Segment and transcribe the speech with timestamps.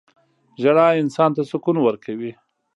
[0.61, 2.31] •ژړا انسان ته سکون ورکوي.